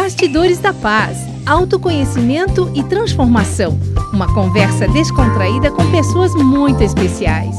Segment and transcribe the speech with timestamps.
[0.00, 3.76] Bastidores da Paz, autoconhecimento e transformação.
[4.12, 7.56] Uma conversa descontraída com pessoas muito especiais.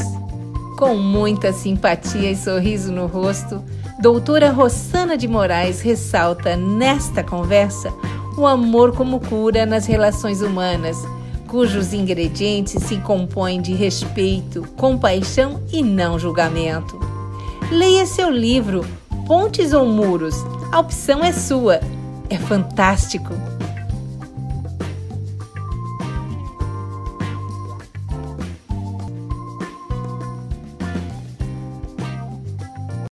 [0.78, 3.62] Com muita simpatia e sorriso no rosto,
[4.02, 7.94] doutora Rossana de Moraes ressalta nesta conversa
[8.38, 10.98] o amor como cura nas relações humanas,
[11.46, 16.98] cujos ingredientes se compõem de respeito, compaixão e não julgamento.
[17.70, 18.86] Leia seu livro
[19.28, 20.36] Pontes ou Muros?
[20.71, 21.81] A opção é sua.
[22.32, 23.34] É fantástico.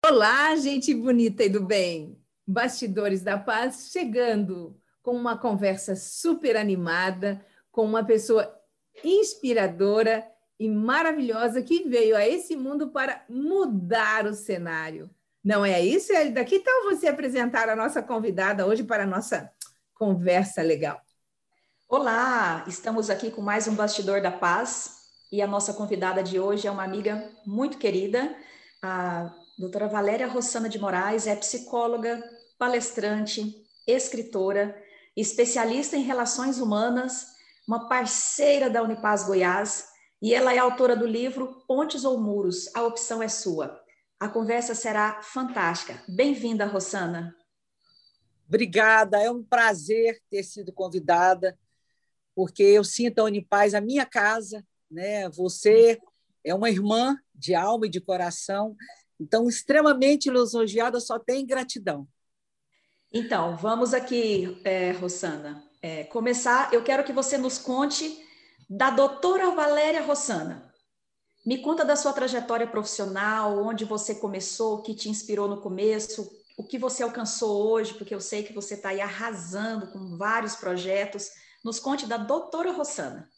[0.06, 2.20] Olá, gente bonita e do bem.
[2.46, 7.42] Bastidores da Paz chegando com uma conversa super animada
[7.72, 8.54] com uma pessoa
[9.02, 10.26] inspiradora
[10.58, 15.10] e maravilhosa que veio a esse mundo para mudar o cenário.
[15.46, 16.44] Não é isso, Elida?
[16.44, 19.48] Que tal você apresentar a nossa convidada hoje para a nossa
[19.94, 21.00] conversa legal?
[21.88, 26.66] Olá, estamos aqui com mais um Bastidor da Paz e a nossa convidada de hoje
[26.66, 28.36] é uma amiga muito querida,
[28.82, 32.20] a doutora Valéria Rossana de Moraes, é psicóloga,
[32.58, 33.54] palestrante,
[33.86, 34.76] escritora,
[35.16, 37.24] especialista em relações humanas,
[37.68, 42.82] uma parceira da Unipaz Goiás e ela é autora do livro Pontes ou Muros, a
[42.82, 43.85] opção é sua.
[44.18, 46.02] A conversa será fantástica.
[46.08, 47.36] Bem-vinda, Rossana.
[48.48, 51.58] Obrigada, é um prazer ter sido convidada,
[52.34, 55.28] porque eu sinto a Unipaz a minha casa, né?
[55.30, 56.00] Você
[56.42, 58.74] é uma irmã de alma e de coração,
[59.20, 62.08] então extremamente elogiada, só tem gratidão.
[63.12, 66.72] Então, vamos aqui, é, Rossana, é, começar.
[66.72, 68.18] Eu quero que você nos conte
[68.68, 70.65] da doutora Valéria Rossana.
[71.46, 76.28] Me conta da sua trajetória profissional, onde você começou, o que te inspirou no começo,
[76.56, 80.56] o que você alcançou hoje, porque eu sei que você está aí arrasando com vários
[80.56, 81.30] projetos.
[81.64, 83.30] Nos conte da doutora Rossana.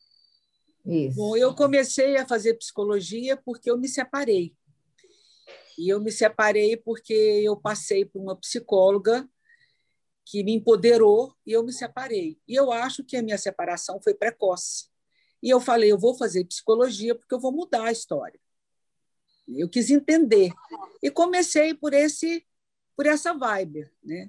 [0.87, 1.17] Isso.
[1.17, 4.57] Bom, eu comecei a fazer psicologia porque eu me separei.
[5.77, 9.29] E eu me separei porque eu passei por uma psicóloga
[10.25, 12.39] que me empoderou e eu me separei.
[12.49, 14.89] E eu acho que a minha separação foi precoce.
[15.43, 18.39] E eu falei, eu vou fazer psicologia porque eu vou mudar a história.
[19.47, 20.53] Eu quis entender.
[21.03, 22.45] E comecei por esse
[22.97, 24.29] por essa vibe, né?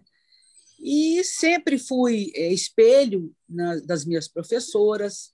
[0.80, 5.34] E sempre fui é, espelho na, das minhas professoras,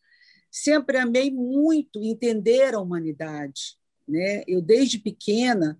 [0.50, 4.44] sempre amei muito entender a humanidade, né?
[4.47, 5.78] Eu desde pequena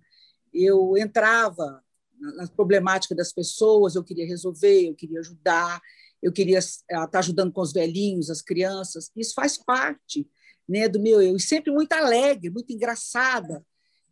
[0.52, 1.82] eu entrava
[2.18, 5.80] na problemática das pessoas, eu queria resolver, eu queria ajudar,
[6.22, 9.10] eu queria estar tá ajudando com os velhinhos, as crianças.
[9.16, 10.28] Isso faz parte
[10.68, 11.36] né, do meu eu.
[11.36, 13.64] E sempre muito alegre, muito engraçada.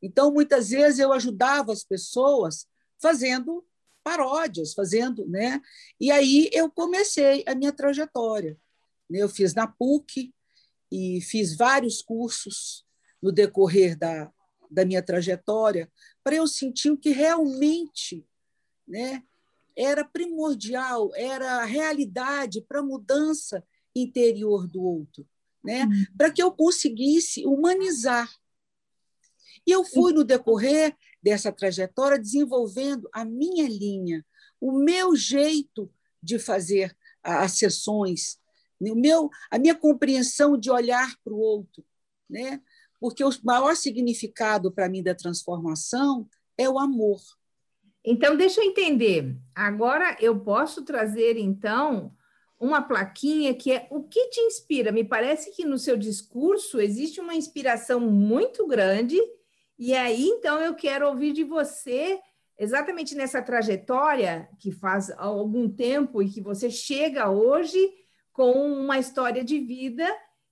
[0.03, 2.67] Então, muitas vezes, eu ajudava as pessoas
[3.01, 3.65] fazendo
[4.03, 5.27] paródias, fazendo.
[5.27, 5.61] Né?
[5.99, 8.57] E aí eu comecei a minha trajetória.
[9.09, 9.21] Né?
[9.21, 10.33] Eu fiz na PUC
[10.93, 12.85] e fiz vários cursos
[13.21, 14.31] no decorrer da,
[14.71, 15.91] da minha trajetória
[16.23, 18.27] para eu sentir o que realmente
[18.87, 19.23] né,
[19.77, 23.65] era primordial, era a realidade para a mudança
[23.95, 25.27] interior do outro,
[25.63, 25.85] né?
[25.85, 26.05] Hum.
[26.17, 28.31] para que eu conseguisse humanizar.
[29.67, 34.25] E eu fui, no decorrer dessa trajetória, desenvolvendo a minha linha,
[34.61, 35.91] o meu jeito
[36.23, 38.39] de fazer as sessões,
[38.81, 41.85] o meu, a minha compreensão de olhar para o outro.
[42.29, 42.61] Né?
[43.01, 47.21] Porque o maior significado para mim da transformação é o amor.
[48.05, 49.37] Então, deixa eu entender.
[49.55, 52.13] Agora eu posso trazer, então,
[52.61, 54.93] uma plaquinha que é o que te inspira.
[54.93, 59.19] Me parece que no seu discurso existe uma inspiração muito grande,
[59.79, 62.21] e aí, então, eu quero ouvir de você,
[62.59, 67.93] exatamente nessa trajetória que faz algum tempo e que você chega hoje
[68.33, 70.07] com uma história de vida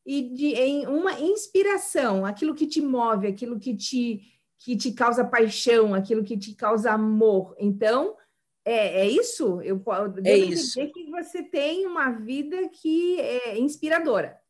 [0.04, 4.22] e de, em uma inspiração, aquilo que te move, aquilo que te
[4.64, 7.54] que te causa paixão, aquilo que te causa amor.
[7.58, 8.16] Então,
[8.64, 9.60] é, é isso?
[9.62, 10.78] Eu devo é isso.
[10.78, 14.40] dizer que você tem uma vida que é inspiradora.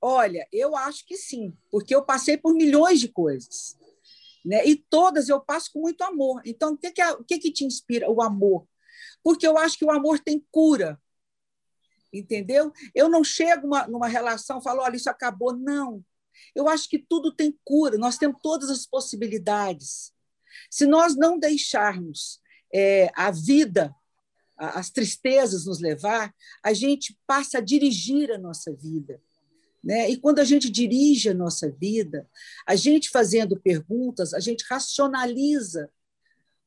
[0.00, 3.76] Olha, eu acho que sim, porque eu passei por milhões de coisas.
[4.44, 4.64] Né?
[4.66, 6.42] E todas eu passo com muito amor.
[6.44, 8.10] Então, o que, que, o que, que te inspira?
[8.10, 8.66] O amor.
[9.22, 11.00] Porque eu acho que o amor tem cura.
[12.12, 12.72] Entendeu?
[12.94, 15.56] Eu não chego uma, numa relação e falo, olha, isso acabou.
[15.56, 16.04] Não.
[16.54, 20.12] Eu acho que tudo tem cura, nós temos todas as possibilidades.
[20.70, 22.40] Se nós não deixarmos
[22.72, 23.94] é, a vida,
[24.56, 29.20] as tristezas nos levar, a gente passa a dirigir a nossa vida.
[29.82, 30.10] Né?
[30.10, 32.28] E quando a gente dirige a nossa vida,
[32.66, 35.90] a gente fazendo perguntas, a gente racionaliza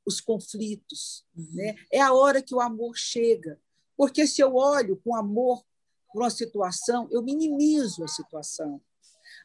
[0.06, 1.50] os conflitos, uhum.
[1.54, 1.76] né?
[1.92, 3.60] é a hora que o amor chega.
[3.98, 5.64] Porque se eu olho com amor
[6.12, 8.82] para uma situação, eu minimizo a situação.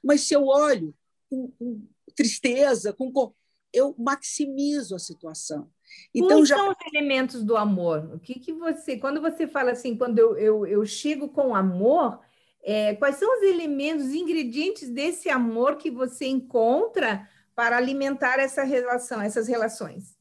[0.03, 0.95] Mas se eu olho
[1.29, 3.33] com, com tristeza, com,
[3.73, 5.71] eu maximizo a situação.
[6.15, 6.57] Então, Quais já...
[6.57, 8.11] são os elementos do amor?
[8.15, 12.21] O que, que você, quando você fala assim, quando eu, eu, eu chego com amor,
[12.63, 18.63] é, quais são os elementos, os ingredientes desse amor que você encontra para alimentar essa
[18.63, 20.17] relação, essas relações?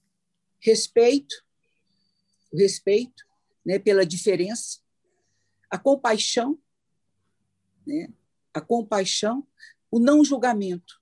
[0.59, 1.35] Respeito,
[2.51, 3.25] o respeito
[3.65, 4.79] né, pela diferença,
[5.69, 6.57] a compaixão,
[7.85, 8.09] né,
[8.59, 9.45] a compaixão,
[9.91, 10.99] o não julgamento.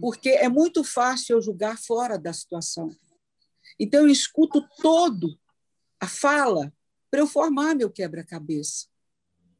[0.00, 2.94] Porque é muito fácil eu julgar fora da situação.
[3.78, 5.38] Então, eu escuto todo
[6.00, 6.72] a fala
[7.10, 8.86] para eu formar meu quebra-cabeça.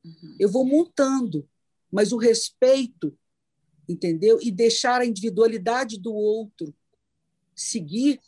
[0.05, 0.37] Uhum.
[0.39, 1.49] Eu vou montando,
[1.91, 3.17] mas o respeito,
[3.89, 4.39] entendeu?
[4.41, 6.75] E deixar a individualidade do outro
[7.55, 8.21] seguir,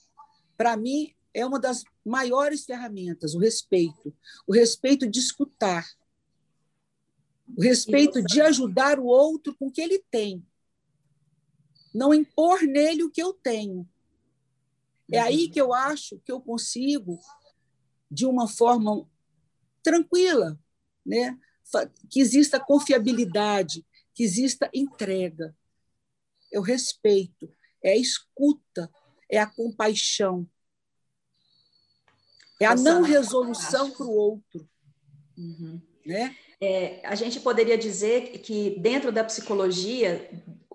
[0.56, 4.14] para mim, é uma das maiores ferramentas, o respeito.
[4.46, 5.88] O respeito de escutar.
[7.56, 10.44] O respeito de ajudar o outro com o que ele tem.
[11.92, 13.88] Não impor nele o que eu tenho.
[15.12, 17.18] É aí que eu acho que eu consigo,
[18.10, 19.08] de uma forma
[19.82, 20.58] tranquila,
[21.04, 21.38] né?
[22.08, 25.56] que exista confiabilidade, que exista entrega.
[26.52, 27.52] É o respeito,
[27.82, 28.90] é a escuta,
[29.28, 30.48] é a compaixão,
[32.60, 34.68] é a não resolução para o outro.
[35.36, 35.80] Uhum.
[36.04, 36.36] Né?
[36.62, 40.28] É, a gente poderia dizer que dentro da psicologia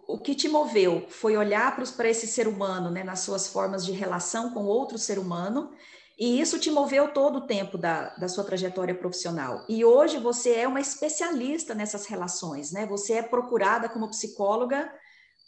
[0.08, 3.92] o que te moveu foi olhar para esse ser humano, né, nas suas formas de
[3.92, 5.72] relação com outro ser humano,
[6.18, 9.66] e isso te moveu todo o tempo da, da sua trajetória profissional.
[9.68, 12.86] E hoje você é uma especialista nessas relações, né?
[12.86, 14.90] Você é procurada como psicóloga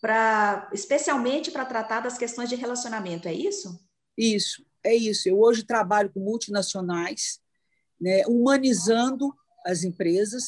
[0.02, 3.80] para, especialmente para tratar das questões de relacionamento, é isso?
[4.18, 5.30] Isso, é isso.
[5.30, 7.40] Eu hoje trabalho com multinacionais,
[8.00, 9.34] né, humanizando
[9.68, 10.46] as empresas,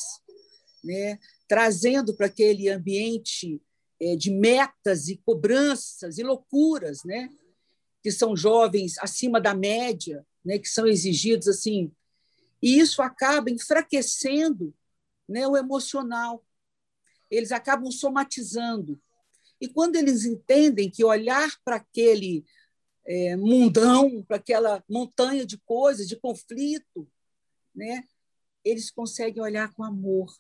[0.84, 3.62] né, trazendo para aquele ambiente
[4.00, 7.30] é, de metas e cobranças e loucuras, né?
[8.02, 10.58] que são jovens acima da média, né?
[10.58, 11.92] que são exigidos assim.
[12.62, 14.74] E isso acaba enfraquecendo
[15.28, 15.46] né?
[15.48, 16.46] o emocional.
[17.30, 19.00] Eles acabam somatizando.
[19.60, 22.46] E quando eles entendem que olhar para aquele
[23.06, 27.08] é, mundão, para aquela montanha de coisas, de conflito,
[27.76, 28.06] né?
[28.64, 30.30] Eles conseguem olhar com amor.
[30.30, 30.36] O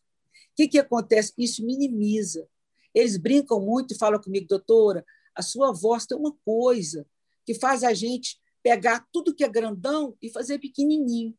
[0.55, 1.33] que, que acontece?
[1.37, 2.47] Isso minimiza
[2.93, 5.05] eles brincam muito e falam comigo, doutora,
[5.35, 7.05] a sua voz tem uma coisa
[7.45, 11.37] que faz a gente pegar tudo que é grandão e fazer pequenininho.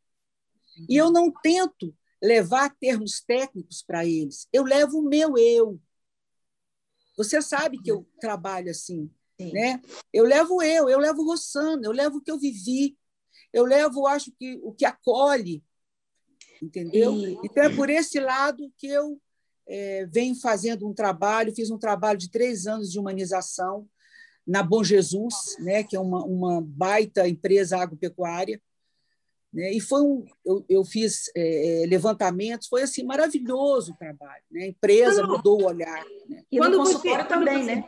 [0.89, 5.79] E eu não tento levar termos técnicos para eles, eu levo o meu eu.
[7.17, 9.51] Você sabe que eu trabalho assim, Sim.
[9.51, 9.81] né?
[10.13, 12.97] Eu levo eu, eu levo Rossana, eu levo o que eu vivi,
[13.51, 15.63] eu levo, acho que o que acolhe,
[16.61, 17.15] entendeu?
[17.17, 17.37] E...
[17.43, 19.19] Então é por esse lado que eu
[19.67, 23.87] é, venho fazendo um trabalho, fiz um trabalho de três anos de humanização
[24.45, 28.61] na Bom Jesus, né, que é uma, uma baita empresa agropecuária.
[29.53, 34.43] Né, e foi um, eu, eu fiz é, é levantamentos, foi assim maravilhoso o trabalho.
[34.51, 36.03] Né, a empresa mudou o olhar.
[36.27, 36.43] Né.
[36.51, 37.85] E quando no consultório você, também, né?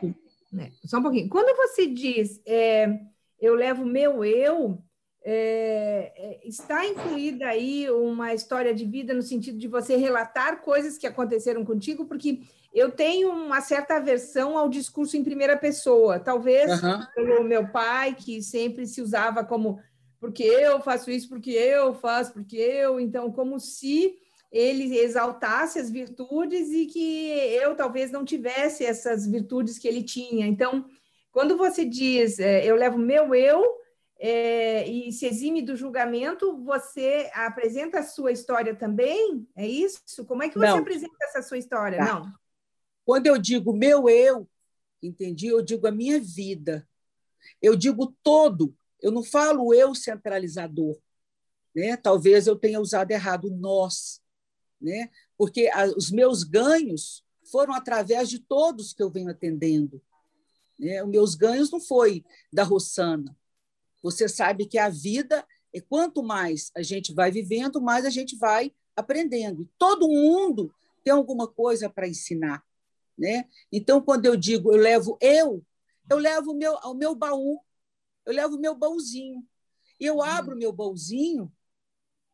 [0.52, 0.72] né?
[0.84, 1.28] Só um pouquinho.
[1.28, 3.00] Quando você diz é,
[3.40, 4.82] eu levo meu eu,
[5.26, 10.98] é, é, está incluída aí uma história de vida no sentido de você relatar coisas
[10.98, 12.40] que aconteceram contigo, porque
[12.74, 17.06] eu tenho uma certa aversão ao discurso em primeira pessoa, talvez uhum.
[17.14, 19.80] pelo meu pai, que sempre se usava como
[20.20, 24.16] porque eu faço isso, porque eu faço, porque eu, então, como se
[24.50, 30.46] ele exaltasse as virtudes e que eu talvez não tivesse essas virtudes que ele tinha.
[30.46, 30.86] Então,
[31.30, 33.83] quando você diz é, eu levo meu eu
[34.26, 39.46] é, e se exime do julgamento, você apresenta a sua história também?
[39.54, 40.24] É isso?
[40.24, 40.78] Como é que você Não.
[40.78, 41.98] apresenta essa sua história?
[41.98, 42.06] Tá.
[42.06, 42.32] Não.
[43.04, 44.48] Quando eu digo meu eu,
[45.02, 45.48] entendi?
[45.48, 46.88] Eu digo a minha vida.
[47.60, 48.74] Eu digo todo.
[48.98, 50.98] Eu não falo eu centralizador.
[51.76, 51.94] Né?
[51.94, 54.22] Talvez eu tenha usado errado nós,
[54.80, 55.10] né?
[55.36, 60.00] porque a, os meus ganhos foram através de todos que eu venho atendendo.
[60.78, 61.02] Né?
[61.02, 63.36] Os meus ganhos não foi da Rossana,
[64.04, 68.36] você sabe que a vida, e quanto mais a gente vai vivendo, mais a gente
[68.36, 69.62] vai aprendendo.
[69.62, 70.70] E todo mundo
[71.02, 72.62] tem alguma coisa para ensinar.
[73.16, 73.48] Né?
[73.72, 75.64] Então, quando eu digo eu levo eu,
[76.10, 77.58] eu levo o meu, o meu baú,
[78.26, 79.42] eu levo o meu baúzinho.
[79.98, 81.50] E eu abro o meu baúzinho,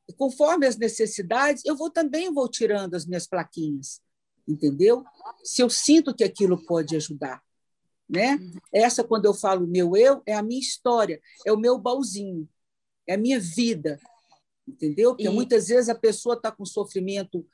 [0.09, 4.03] e conforme as necessidades, eu vou também vou tirando as minhas plaquinhas,
[4.49, 5.05] entendeu?
[5.45, 7.41] Se eu sinto que aquilo pode ajudar.
[8.11, 8.39] Né?
[8.73, 12.49] Essa, quando eu falo meu eu, é a minha história, é o meu baúzinho,
[13.07, 13.99] é a minha vida,
[14.67, 15.11] entendeu?
[15.11, 15.31] Porque e...
[15.31, 17.47] muitas vezes a pessoa está com sofrimento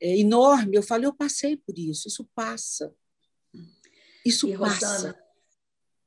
[0.00, 0.76] é, enorme.
[0.76, 2.92] Eu falo, eu passei por isso, isso passa.
[4.24, 4.86] Isso e, passa.
[4.86, 5.18] Rosana,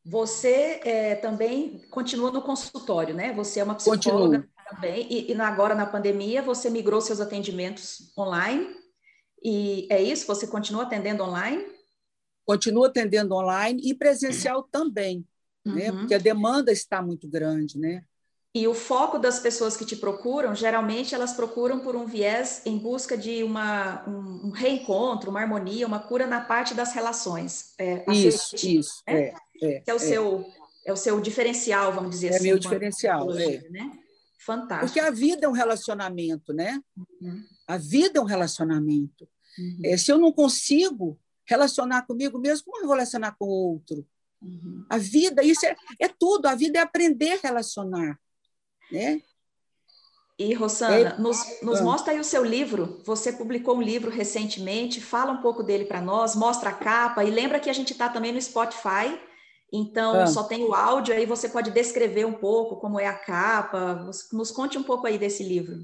[0.03, 3.33] você é, também continua no consultório, né?
[3.33, 4.49] Você é uma psicóloga Continuo.
[4.69, 8.75] também, e, e agora na pandemia você migrou seus atendimentos online.
[9.43, 10.27] E é isso?
[10.27, 11.65] Você continua atendendo online?
[12.51, 15.25] Continua atendendo online e presencial também,
[15.65, 15.71] né?
[15.71, 15.75] uhum.
[15.75, 15.91] né?
[15.99, 18.03] Porque a demanda está muito grande, né?
[18.53, 22.77] E o foco das pessoas que te procuram, geralmente elas procuram por um viés em
[22.77, 27.73] busca de uma, um, um reencontro, uma harmonia, uma cura na parte das relações.
[27.79, 29.01] É, isso, isso.
[29.07, 29.27] Né?
[29.27, 29.99] É, é, que é o, é.
[29.99, 30.45] Seu,
[30.85, 32.47] é o seu diferencial, vamos dizer é assim.
[32.47, 33.69] É meu diferencial, é.
[33.69, 33.89] Né?
[34.37, 34.87] Fantástico.
[34.87, 36.81] Porque a vida é um relacionamento, né?
[37.21, 37.41] Uhum.
[37.65, 39.25] A vida é um relacionamento.
[39.57, 39.79] Uhum.
[39.85, 44.05] É, se eu não consigo relacionar comigo mesmo, como eu vou relacionar com o outro?
[44.41, 44.85] Uhum.
[44.89, 48.19] A vida, isso é, é tudo, a vida é aprender a relacionar.
[48.91, 49.21] Né?
[50.37, 51.17] E, Rosana, é...
[51.19, 53.01] nos, nos mostra aí o seu livro.
[53.05, 57.29] Você publicou um livro recentemente, fala um pouco dele para nós, mostra a capa, e
[57.29, 59.19] lembra que a gente está também no Spotify,
[59.71, 60.27] então ah.
[60.27, 64.07] só tem o áudio, aí você pode descrever um pouco como é a capa.
[64.33, 65.79] Nos conte um pouco aí desse livro.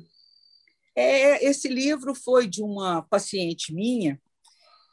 [0.95, 4.19] É, esse livro foi de uma paciente minha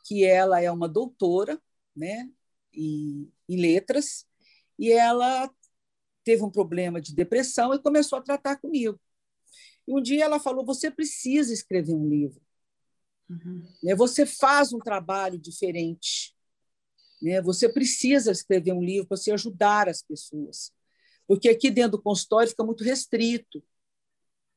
[0.04, 1.60] que ela é uma doutora
[1.96, 2.30] né,
[2.72, 4.26] em, em letras,
[4.78, 5.50] e ela
[6.22, 9.00] teve um problema de depressão e começou a tratar comigo.
[9.86, 12.40] E um dia ela falou: Você precisa escrever um livro.
[13.28, 13.66] Uhum.
[13.82, 16.34] Né, você faz um trabalho diferente.
[17.22, 17.40] Né?
[17.40, 20.72] Você precisa escrever um livro para você ajudar as pessoas.
[21.26, 23.62] Porque aqui dentro do consultório fica muito restrito.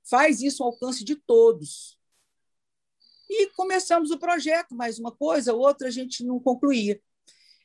[0.09, 1.96] Faz isso ao alcance de todos.
[3.29, 6.99] E começamos o projeto, mais uma coisa, outra a gente não concluía.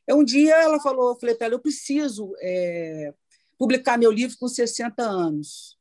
[0.09, 3.14] Um dia ela falou, eu falei para ela, eu preciso é,
[3.57, 5.78] publicar meu livro com 60 anos.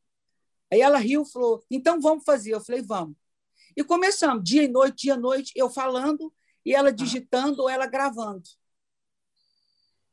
[0.72, 2.54] Aí ela riu e falou, então vamos fazer.
[2.54, 3.16] Eu falei, vamos.
[3.76, 6.32] E começamos, dia e noite, dia e noite, eu falando
[6.66, 8.44] e ela digitando ou ela gravando.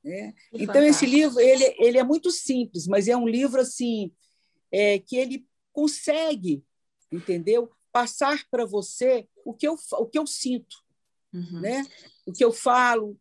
[0.05, 0.33] É.
[0.53, 4.13] Então, esse livro ele, ele é muito simples, mas é um livro assim
[4.73, 6.65] é, que ele consegue,
[7.13, 7.71] entendeu?
[7.93, 10.77] Passar para você o que eu, o que eu sinto,
[11.33, 11.61] uhum.
[11.61, 11.83] né?
[12.27, 13.19] o que eu falo,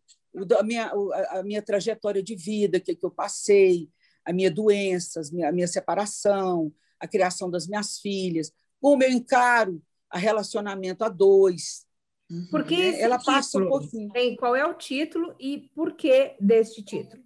[0.59, 0.91] a minha,
[1.29, 3.89] a minha trajetória de vida, o que, que eu passei,
[4.25, 10.17] a minha doença, a minha separação, a criação das minhas filhas, como eu encaro a
[10.17, 11.85] relacionamento a dois.
[12.29, 12.47] Uhum.
[12.51, 12.99] Porque né?
[12.99, 14.11] ela passa título, um pouquinho.
[14.11, 17.23] Tem, qual é o título e por que deste título?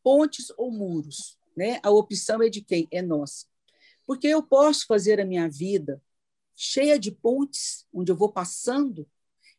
[0.00, 1.80] Pontes ou muros, né?
[1.82, 2.86] A opção é de quem?
[2.92, 3.46] É nossa.
[4.06, 6.00] Porque eu posso fazer a minha vida
[6.54, 9.08] cheia de pontes, onde eu vou passando,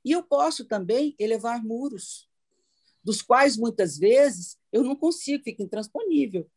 [0.03, 2.29] e eu posso também elevar muros,
[3.03, 6.49] dos quais muitas vezes eu não consigo, fica intransponível.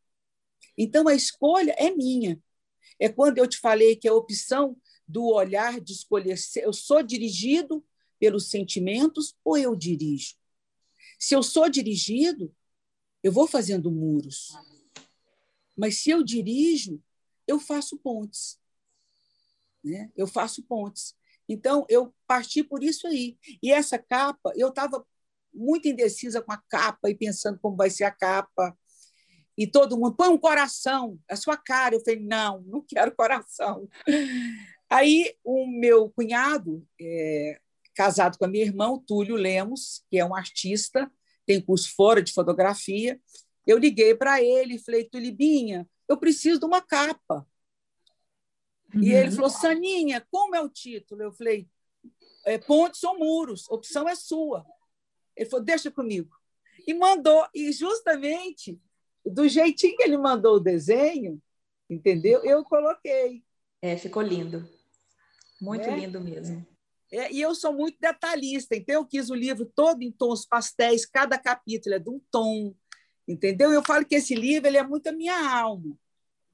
[0.77, 2.41] Então a escolha é minha.
[2.99, 4.77] É quando eu te falei que a opção
[5.07, 7.85] do olhar de escolher, eu sou dirigido
[8.19, 10.35] pelos sentimentos ou eu dirijo?
[11.19, 12.55] Se eu sou dirigido,
[13.23, 14.53] eu vou fazendo muros.
[15.77, 17.03] Mas se eu dirijo,
[17.47, 18.59] eu faço pontes
[19.91, 20.11] né?
[20.17, 21.15] eu faço pontes.
[21.49, 23.39] Então, eu parti por isso aí.
[23.63, 25.05] E essa capa, eu estava
[25.55, 28.77] muito indecisa com a capa e pensando como vai ser a capa.
[29.57, 31.95] E todo mundo, põe um coração, a sua cara.
[31.95, 33.89] Eu falei, não, não quero coração.
[34.91, 37.59] Aí, o meu cunhado, é,
[37.95, 41.11] casado com a minha irmã, Túlio Lemos, que é um artista,
[41.47, 43.21] tem curso fora de fotografia,
[43.67, 47.47] eu liguei para ele e falei, Tulibinha, eu preciso de uma capa.
[48.95, 49.03] Uhum.
[49.03, 49.37] E ele uhum.
[49.37, 51.23] falou: Saninha, como é o título?
[51.23, 51.69] Eu falei:
[52.45, 54.65] é, Pontes ou Muros, opção é sua.
[55.37, 56.35] Ele falou: Deixa comigo.
[56.87, 58.81] E mandou, e justamente
[59.25, 61.43] do jeitinho que ele mandou o desenho,
[61.91, 62.45] entendeu?
[62.45, 63.43] Eu coloquei.
[63.83, 64.69] É, ficou lindo.
[65.61, 65.97] Muito é?
[65.97, 66.65] lindo mesmo.
[67.11, 71.07] É, e eu sou muito detalhista, então eu quis o livro todo em tons pastéis,
[71.07, 72.75] cada capítulo é de um tom,
[73.29, 73.73] entendeu?
[73.73, 75.97] Eu falo que esse livro ele é muito a minha alma.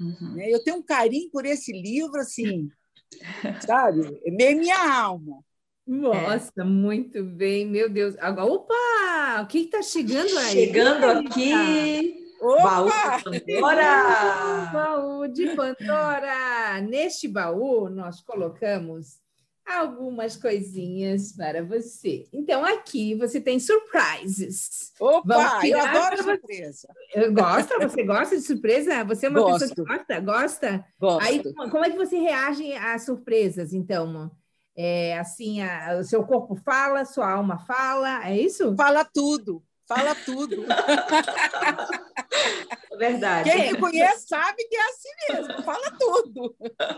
[0.02, 0.34] Uhum.
[0.34, 0.50] Né?
[0.50, 2.68] Eu tenho um carinho por esse livro, assim,
[3.64, 4.20] sabe?
[4.24, 5.38] É meio minha alma.
[5.86, 6.64] Nossa, é.
[6.64, 8.16] muito bem, meu Deus.
[8.18, 9.42] Agora, opa!
[9.42, 10.52] O que está chegando aí?
[10.52, 12.14] Chegando aqui.
[12.40, 12.62] Opa!
[12.62, 14.70] Baú de Pandora!
[14.72, 16.80] Baú de Pandora!
[16.80, 19.20] Neste baú, nós colocamos
[19.66, 22.26] algumas coisinhas para você.
[22.32, 24.92] Então, aqui você tem surprises.
[25.00, 26.88] Opa, eu adoro surpresa.
[27.32, 27.78] Gosta?
[27.78, 29.04] Você gosta de surpresa?
[29.04, 29.68] Você é uma Gosto.
[29.68, 30.20] pessoa que gosta?
[30.20, 30.84] Gosta?
[31.00, 31.26] Gosto.
[31.26, 34.30] Aí, como é que você reage às surpresas, então?
[34.76, 38.74] É, assim, a, o seu corpo fala, sua alma fala, é isso?
[38.76, 39.62] Fala tudo.
[39.86, 40.64] Fala tudo.
[42.98, 43.50] Verdade.
[43.50, 46.54] Quem me conhece sabe que é assim mesmo, fala tudo.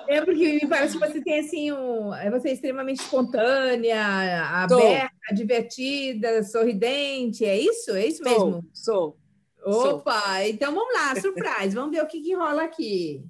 [0.08, 5.10] É porque me parece que você tem assim, um, é você é extremamente espontânea, aberta,
[5.28, 5.36] sou.
[5.36, 7.92] divertida, sorridente, é isso?
[7.92, 8.64] É isso mesmo?
[8.72, 9.18] Sou.
[9.64, 10.42] Opa, sou.
[10.42, 13.24] então vamos lá, surprise, vamos ver o que, que rola aqui.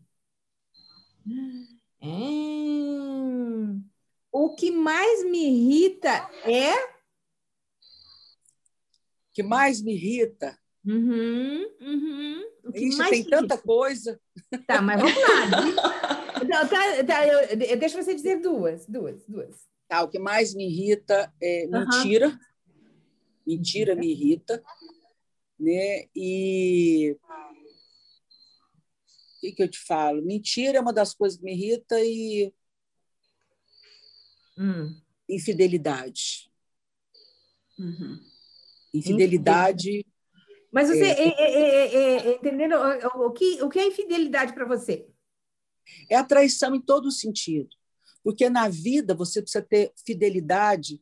[2.03, 3.85] Hum,
[4.33, 6.75] o que mais me irrita é.
[6.75, 6.95] O
[9.33, 10.59] que mais me irrita?
[10.85, 12.45] Uhum, uhum.
[12.75, 13.41] Isso tem irrita?
[13.41, 14.21] tanta coisa.
[14.67, 16.45] Tá, mas vamos lá.
[16.45, 19.67] Não, tá, tá, eu, eu, deixa você dizer duas, duas, duas.
[19.89, 22.29] Tá, o que mais me irrita é mentira.
[22.29, 22.39] Uhum.
[23.47, 24.63] Mentira me irrita.
[25.59, 26.07] Né?
[26.15, 27.17] E
[29.45, 30.23] que, que eu te falo?
[30.23, 32.53] Mentira é uma das coisas que me irrita e
[34.57, 34.99] hum.
[35.29, 36.51] infidelidade.
[37.79, 38.21] Uhum.
[38.95, 40.07] Infidelidade.
[40.75, 42.75] Mas você é, é, é, entendendo
[43.15, 45.07] o, que, o que é infidelidade para você?
[46.11, 47.69] É a traição em todo sentido.
[48.25, 51.01] Porque na vida você precisa ter fidelidade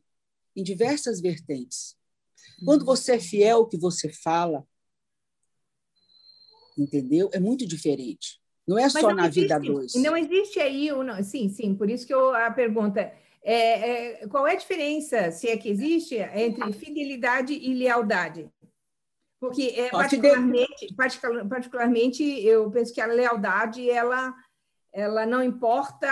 [0.55, 1.97] em diversas vertentes.
[2.63, 2.85] Quando uhum.
[2.85, 4.63] você é fiel ao que você fala,
[6.77, 7.31] entendeu?
[7.33, 8.39] É muito diferente.
[8.67, 9.95] Não é só na existe, vida dois.
[9.95, 13.11] Não existe aí, não, sim, sim, por isso que eu, a pergunta
[13.41, 18.51] é, é, qual é a diferença, se é que existe, entre fidelidade e lealdade?
[19.47, 24.33] Porque é, particularmente, particular, particularmente, eu penso que a lealdade, ela,
[24.91, 26.07] ela não importa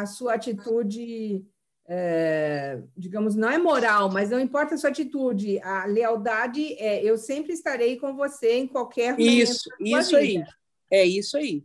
[0.00, 1.46] a sua atitude
[1.88, 5.60] é, digamos, não é moral, mas não importa a sua atitude.
[5.60, 9.30] A lealdade é eu sempre estarei com você em qualquer momento.
[9.30, 10.44] Isso, isso aí.
[10.90, 11.64] É isso aí.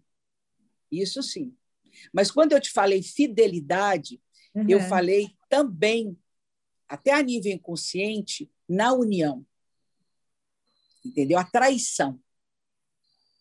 [0.91, 1.53] Isso sim.
[2.13, 4.21] Mas quando eu te falei fidelidade,
[4.53, 4.65] uhum.
[4.67, 6.17] eu falei também,
[6.87, 9.45] até a nível inconsciente, na união.
[11.03, 11.39] Entendeu?
[11.39, 12.19] A traição.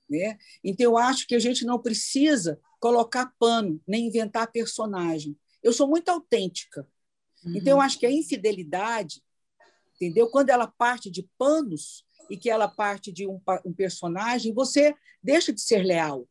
[0.09, 0.39] Né?
[0.65, 5.37] Então, eu acho que a gente não precisa colocar pano, nem inventar personagem.
[5.63, 6.87] Eu sou muito autêntica.
[7.45, 7.57] Uhum.
[7.57, 9.23] Então, eu acho que a infidelidade,
[9.95, 10.29] entendeu?
[10.31, 15.53] Quando ela parte de panos e que ela parte de um, um personagem, você deixa
[15.53, 16.27] de ser leal.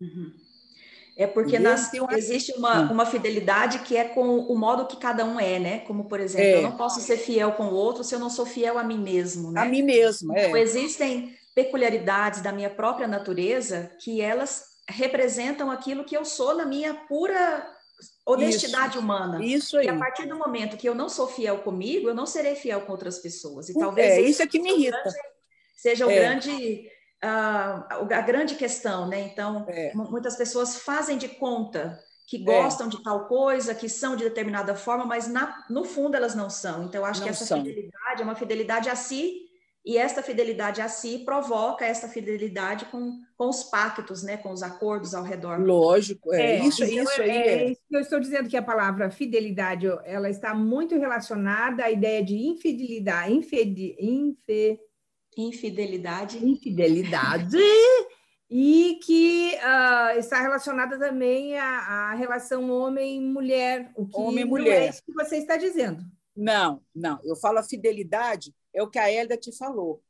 [0.00, 0.32] Uhum.
[1.16, 5.38] É porque nas, existe uma, uma fidelidade que é com o modo que cada um
[5.38, 5.78] é, né?
[5.80, 6.58] Como, por exemplo, é.
[6.58, 8.98] eu não posso ser fiel com o outro se eu não sou fiel a mim
[8.98, 9.60] mesmo, né?
[9.60, 10.46] A mim mesmo, é.
[10.46, 16.64] Então, existem peculiaridades da minha própria natureza que elas representam aquilo que eu sou na
[16.64, 17.66] minha pura
[18.24, 19.44] honestidade isso, humana.
[19.44, 19.86] Isso aí.
[19.86, 22.80] E a partir do momento que eu não sou fiel comigo, eu não serei fiel
[22.82, 23.68] com outras pessoas.
[23.68, 25.02] E talvez é, isso é que me irrita.
[25.76, 26.14] Seja o é.
[26.18, 26.88] grande
[27.24, 29.20] uh, a grande questão, né?
[29.20, 29.92] Então, é.
[29.94, 32.40] muitas pessoas fazem de conta que é.
[32.40, 36.48] gostam de tal coisa, que são de determinada forma, mas na, no fundo elas não
[36.48, 36.84] são.
[36.84, 37.58] Então, eu acho não que essa são.
[37.58, 39.50] fidelidade é uma fidelidade a si
[39.84, 44.62] e esta fidelidade a si provoca esta fidelidade com, com os pactos, né, com os
[44.62, 45.58] acordos ao redor.
[45.58, 47.30] Lógico, é, é isso, então, isso aí.
[47.30, 51.84] É, é, isso que eu estou dizendo que a palavra fidelidade, ela está muito relacionada
[51.84, 54.78] à ideia de infidelidade, infide, infe,
[55.48, 57.56] infidelidade, infidelidade,
[58.48, 61.66] e que uh, está relacionada também à,
[62.10, 64.82] à relação homem-mulher, o que homem-mulher.
[64.82, 66.04] é isso que você está dizendo.
[66.36, 67.20] Não, não.
[67.22, 70.02] Eu falo a fidelidade é o que a Hélida te falou,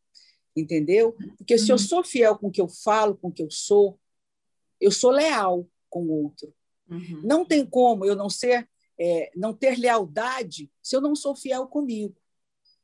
[0.57, 1.15] entendeu?
[1.37, 1.83] Porque se eu uhum.
[1.83, 3.99] sou fiel com o que eu falo, com o que eu sou,
[4.81, 6.55] eu sou leal com o outro.
[6.89, 7.23] Uhum.
[7.25, 11.67] Não tem como eu não ser, é, não ter lealdade se eu não sou fiel
[11.67, 12.17] comigo.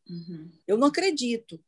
[0.09, 0.51] Uhum.
[0.67, 1.61] Eu não acredito.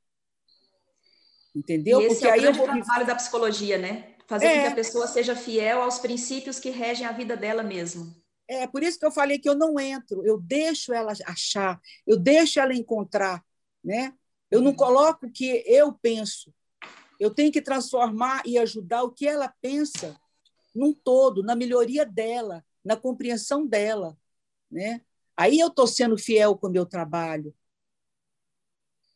[1.59, 2.01] Entendeu?
[2.01, 4.15] E esse Porque é o vou trabalho da psicologia, né?
[4.27, 4.55] Fazer é.
[4.57, 8.07] com que a pessoa seja fiel aos princípios que regem a vida dela mesma.
[8.47, 12.17] É por isso que eu falei que eu não entro, eu deixo ela achar, eu
[12.17, 13.45] deixo ela encontrar
[13.83, 14.15] né?
[14.51, 16.53] Eu não coloco o que eu penso.
[17.19, 20.19] Eu tenho que transformar e ajudar o que ela pensa
[20.75, 24.17] num todo, na melhoria dela, na compreensão dela,
[24.71, 25.01] né?
[25.37, 27.55] Aí eu estou sendo fiel com o meu trabalho.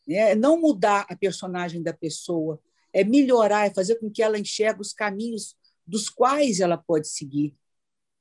[0.09, 2.61] É não mudar a personagem da pessoa,
[2.93, 7.57] é melhorar, é fazer com que ela enxergue os caminhos dos quais ela pode seguir.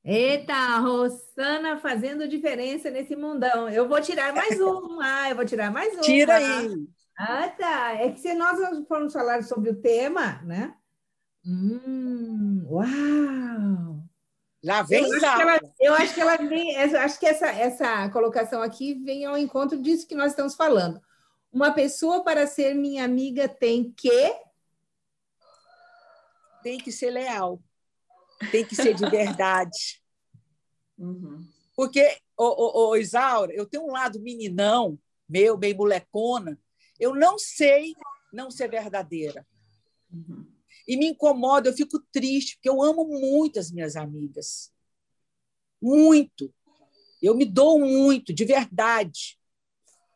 [0.04, 3.70] Eita, Rosana fazendo diferença nesse mundão.
[3.70, 6.02] Eu vou tirar mais uma, eu vou tirar mais uma.
[6.02, 6.88] Tira aí.
[7.18, 7.94] Ah, tá.
[7.94, 10.76] É que se nós formos falar sobre o tema, né?
[11.46, 14.04] Hum, uau!
[14.64, 18.62] Já vem eu acho, ela, eu acho que ela vem, acho que essa, essa colocação
[18.62, 21.02] aqui vem ao encontro disso que nós estamos falando.
[21.52, 24.36] Uma pessoa para ser minha amiga tem que
[26.64, 27.62] tem que ser leal
[28.50, 30.00] tem que ser de verdade.
[30.98, 31.44] Uhum.
[31.76, 36.60] Porque, ô, ô, ô, Isaura, eu tenho um lado meninão, meu, bem molecona,
[37.00, 37.96] Eu não sei
[38.32, 39.44] não ser verdadeira.
[40.14, 40.46] Uhum.
[40.88, 44.72] E me incomoda, eu fico triste, porque eu amo muito as minhas amigas.
[45.82, 46.54] Muito.
[47.20, 49.40] Eu me dou muito, de verdade.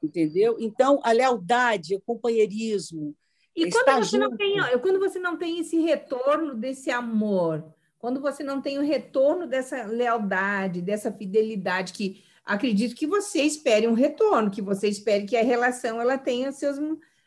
[0.05, 0.57] Entendeu?
[0.59, 3.15] Então, a lealdade, o companheirismo.
[3.55, 8.43] E quando você, não tem, quando você não tem esse retorno desse amor, quando você
[8.43, 14.51] não tem o retorno dessa lealdade, dessa fidelidade, que acredito que você espere um retorno,
[14.51, 16.77] que você espere que a relação ela tenha seus,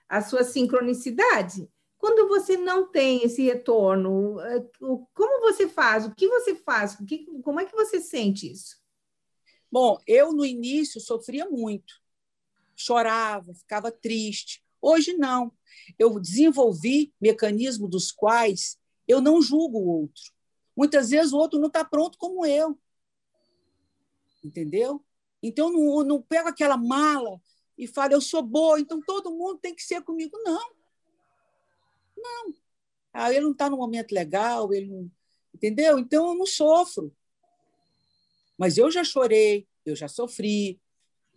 [0.08, 1.68] a sua sincronicidade.
[1.98, 4.36] Quando você não tem esse retorno,
[5.12, 6.06] como você faz?
[6.06, 6.96] O que você faz?
[7.42, 8.76] como é que você sente isso?
[9.70, 11.94] Bom, eu no início sofria muito,
[12.78, 14.62] chorava, ficava triste.
[14.80, 15.52] Hoje não.
[15.98, 20.22] Eu desenvolvi mecanismos dos quais eu não julgo o outro.
[20.76, 22.78] Muitas vezes o outro não está pronto como eu.
[24.44, 25.04] Entendeu?
[25.42, 27.40] Então, eu não, não pego aquela mala
[27.76, 30.36] e falo, eu sou boa, então todo mundo tem que ser comigo.
[30.44, 30.70] Não.
[32.16, 32.54] Não.
[33.12, 35.10] Ah, ele não está no momento legal, ele não...
[35.54, 35.98] entendeu?
[35.98, 37.12] Então, eu não sofro.
[38.56, 40.80] Mas eu já chorei, eu já sofri.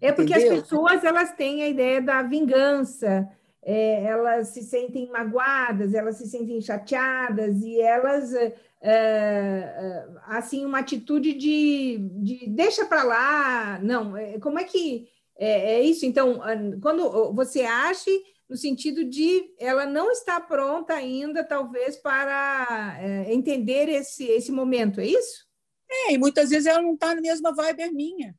[0.02, 0.56] É porque entendeu?
[0.56, 3.30] as pessoas elas têm a ideia da vingança,
[3.62, 10.80] é, elas se sentem magoadas, elas se sentem chateadas e elas é, é, assim uma
[10.80, 16.06] atitude de, de deixa para lá, não, é, como é que é, é, isso?
[16.06, 16.40] Então,
[16.82, 18.10] quando você acha
[18.50, 25.00] no sentido de ela não está pronta ainda, talvez, para é, entender esse, esse momento,
[25.00, 25.48] é isso?
[25.90, 28.36] É, e muitas vezes ela não está na mesma vibe minha.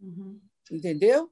[0.00, 0.40] Uhum.
[0.70, 1.30] Entendeu?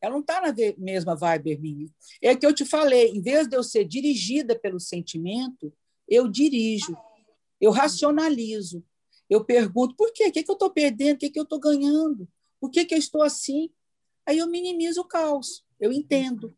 [0.00, 1.88] Ela não está na mesma vibe minha.
[2.20, 5.72] É que eu te falei, em vez de eu ser dirigida pelo sentimento,
[6.08, 6.96] eu dirijo,
[7.60, 8.84] eu racionalizo,
[9.28, 10.28] eu pergunto por quê?
[10.28, 11.16] O que, é que eu estou perdendo?
[11.16, 12.28] O que, é que eu estou ganhando?
[12.60, 13.70] Por que, que eu estou assim?
[14.24, 16.56] Aí eu minimizo o caos, eu entendo.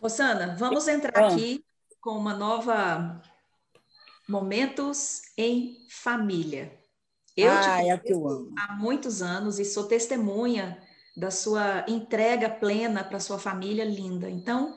[0.00, 1.28] Rosana, vamos entrar ah.
[1.28, 1.64] aqui
[2.00, 3.20] com uma nova
[4.28, 6.78] Momentos em Família.
[7.38, 8.52] Eu ah, te é que eu amo.
[8.58, 10.76] há muitos anos e sou testemunha
[11.16, 14.28] da sua entrega plena para sua família linda.
[14.28, 14.76] Então,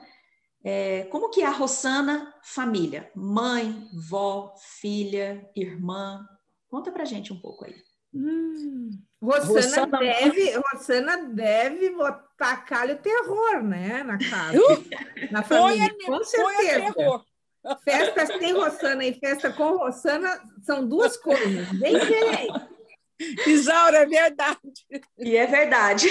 [0.63, 3.11] é, como que é a Rossana família?
[3.15, 6.23] Mãe, vó, filha, irmã?
[6.69, 7.75] Conta para gente um pouco aí.
[8.13, 14.59] Hum, Rossana, Rossana, deve, Rossana deve botar calho terror, né, na casa,
[15.31, 17.23] na família, com certeza.
[17.83, 22.71] Festa sem Rossana e festa com Rossana são duas coisas, bem diferentes.
[23.45, 24.59] Isaura, é verdade.
[25.19, 26.07] E é verdade.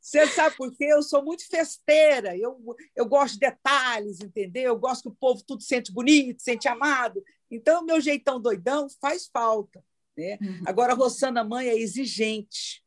[0.00, 0.84] Você sabe por quê?
[0.84, 2.56] Eu sou muito festeira, eu,
[2.94, 4.64] eu gosto de detalhes, entendeu?
[4.64, 7.24] Eu gosto que o povo tudo sente bonito, sente amado.
[7.50, 9.82] Então, meu jeitão doidão faz falta.
[10.16, 10.38] Né?
[10.40, 10.62] Uhum.
[10.66, 12.84] Agora, Rossana Mãe é exigente.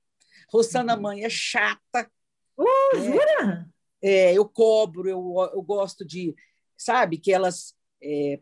[0.49, 1.01] Rossana uhum.
[1.01, 2.09] Mãe é chata.
[2.57, 3.05] Uh, né?
[3.05, 3.69] jura?
[4.01, 6.35] É, eu cobro, eu, eu gosto de
[6.77, 7.17] sabe?
[7.17, 8.39] Que elas é,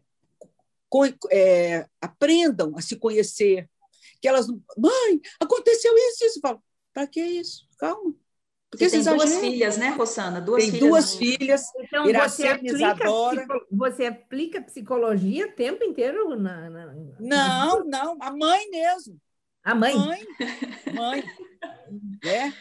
[1.32, 3.70] é, aprendam a se conhecer,
[4.22, 6.42] que elas, mãe, aconteceu isso, isso.
[6.94, 7.68] Para que isso?
[7.80, 8.14] Calma.
[8.70, 10.42] Porque você tem duas filhas, né, Rossana?
[10.42, 11.64] Duas tem filhas duas filhas.
[11.80, 12.96] Então, você aplica,
[13.72, 16.36] você aplica psicologia o tempo inteiro?
[16.36, 19.18] Na, na, Não, não, a mãe mesmo.
[19.64, 19.98] A mãe?
[19.98, 20.24] Mãe,
[20.94, 21.24] mãe.
[22.24, 22.54] é,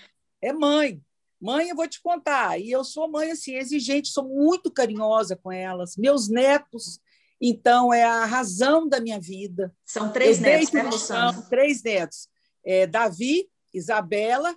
[0.48, 1.03] é mãe.
[1.44, 5.52] Mãe, eu vou te contar, e eu sou mãe assim, exigente, sou muito carinhosa com
[5.52, 5.94] elas.
[5.94, 6.98] Meus netos,
[7.38, 9.70] então, é a razão da minha vida.
[9.84, 12.28] São três eu netos, né, São Três netos.
[12.64, 14.56] É, Davi, Isabela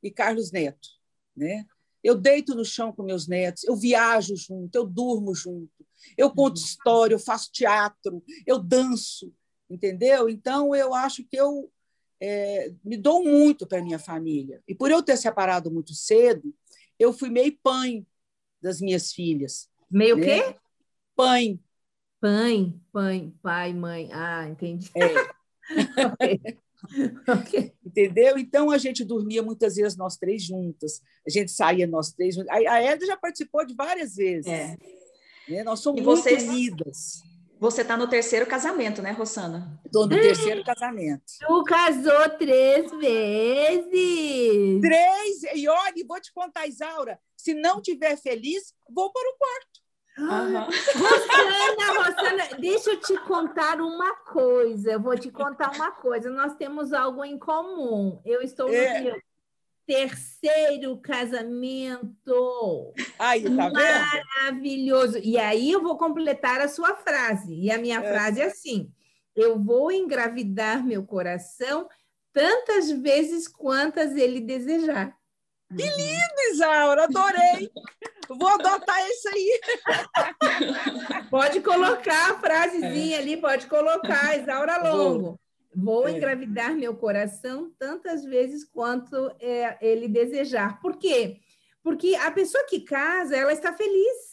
[0.00, 0.88] e Carlos Neto.
[1.36, 1.66] Né?
[2.00, 5.84] Eu deito no chão com meus netos, eu viajo junto, eu durmo junto,
[6.16, 6.64] eu conto uhum.
[6.64, 9.34] história, eu faço teatro, eu danço,
[9.68, 10.28] entendeu?
[10.28, 11.68] Então, eu acho que eu
[12.20, 14.62] é, me dou muito para minha família.
[14.68, 16.54] E por eu ter separado muito cedo,
[16.98, 18.06] eu fui meio pai
[18.60, 19.68] das minhas filhas.
[19.90, 20.24] Meio né?
[20.24, 20.56] quê?
[21.16, 21.58] Pai.
[22.20, 24.10] Pai, pai, pai, mãe.
[24.12, 24.90] Ah, entendi.
[24.94, 25.06] É.
[26.12, 26.40] okay.
[27.26, 27.72] okay.
[27.84, 28.36] Entendeu?
[28.36, 32.50] Então a gente dormia muitas vezes nós três juntas, a gente saía nós três juntas.
[32.50, 34.46] A Edna já participou de várias vezes.
[34.46, 34.76] É.
[35.48, 35.64] Né?
[35.64, 36.42] Nós somos e muito vocês...
[36.42, 37.22] unidas.
[37.60, 39.78] Você está no terceiro casamento, né, Rossana?
[39.84, 41.24] Estou no terceiro casamento.
[41.46, 44.80] Tu casou três vezes.
[44.80, 45.42] Três?
[45.54, 49.80] E olha, vou te contar, Isaura, se não tiver feliz, vou para o quarto.
[50.18, 50.64] Uhum.
[50.64, 54.92] Rossana, Rossana, deixa eu te contar uma coisa.
[54.92, 56.30] Eu vou te contar uma coisa.
[56.30, 58.22] Nós temos algo em comum.
[58.24, 59.00] Eu estou é.
[59.00, 59.22] no meu
[59.90, 62.94] terceiro casamento.
[63.18, 65.18] Aí, tá Maravilhoso.
[65.18, 67.52] E aí eu vou completar a sua frase.
[67.52, 68.12] E a minha é.
[68.12, 68.88] frase é assim:
[69.34, 71.88] eu vou engravidar meu coração
[72.32, 75.12] tantas vezes quantas ele desejar.
[75.76, 77.70] Que lindo, Isaura, adorei.
[78.28, 79.60] Vou adotar isso aí.
[81.30, 85.40] Pode colocar a frasezinha ali, pode colocar, Isaura Longo.
[85.74, 86.12] Vou é.
[86.12, 90.80] engravidar meu coração tantas vezes quanto é, ele desejar.
[90.80, 91.38] Por quê?
[91.82, 94.30] Porque a pessoa que casa, ela está feliz.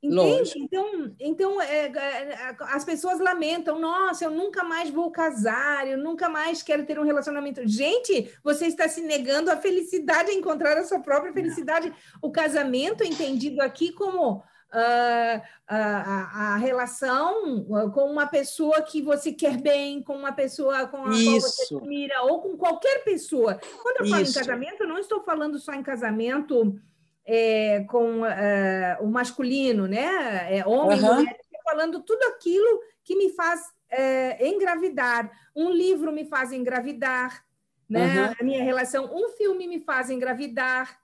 [0.00, 0.52] Entende?
[0.56, 6.28] Então, então é, é, as pessoas lamentam, nossa, eu nunca mais vou casar, eu nunca
[6.28, 7.66] mais quero ter um relacionamento.
[7.66, 11.92] Gente, você está se negando a felicidade, a encontrar a sua própria felicidade.
[12.22, 19.32] O casamento é entendido aqui como uh, a, a, relação com uma pessoa que você
[19.32, 21.30] quer bem, com uma pessoa com a Isso.
[21.30, 23.58] qual você admira, ou com qualquer pessoa.
[23.82, 24.14] Quando eu Isso.
[24.14, 26.78] falo em casamento, eu não estou falando só em casamento
[27.24, 30.56] é, com é, o masculino, né?
[30.58, 31.14] É, homem, uhum.
[31.16, 35.30] mulher, falando tudo aquilo que me faz é, engravidar.
[35.54, 37.44] Um livro me faz engravidar,
[37.88, 38.28] né?
[38.28, 38.34] Uhum.
[38.40, 40.98] A minha relação, um filme me faz engravidar.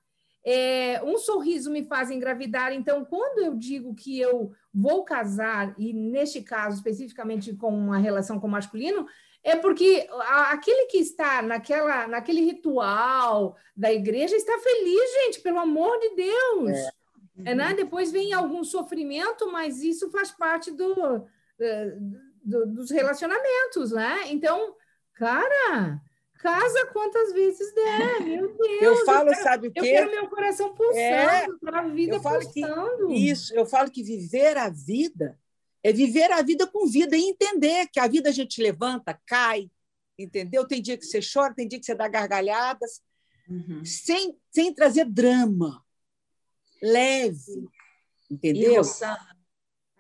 [0.45, 2.73] É, um sorriso me faz engravidar.
[2.73, 8.39] Então, quando eu digo que eu vou casar, e neste caso especificamente com uma relação
[8.39, 9.07] com o masculino,
[9.43, 10.07] é porque
[10.51, 16.71] aquele que está naquela, naquele ritual da igreja está feliz, gente, pelo amor de Deus.
[16.71, 16.91] É.
[17.45, 17.75] É, né?
[17.75, 21.27] Depois vem algum sofrimento, mas isso faz parte do,
[22.45, 24.21] do, dos relacionamentos, né?
[24.29, 24.77] Então,
[25.15, 26.01] cara,
[26.45, 28.83] casa quantas vezes der, meu Deus.
[28.83, 29.79] Eu falo, eu quero, sabe o quê?
[29.79, 33.07] Eu quero meu coração pulsando, é, a vida eu falo pulsando.
[33.09, 35.39] Que, isso, eu falo que viver a vida
[35.83, 39.71] é viver a vida com vida e entender que a vida a gente levanta, cai,
[40.19, 40.67] entendeu?
[40.67, 43.03] Tem dia que você chora, tem dia que você dá gargalhadas,
[43.49, 43.83] uhum.
[43.83, 45.83] sem, sem trazer drama,
[46.83, 47.67] leve,
[48.31, 48.73] entendeu?
[48.73, 49.34] E, Rossana,